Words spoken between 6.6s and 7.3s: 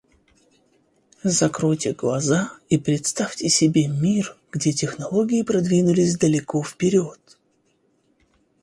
вперед.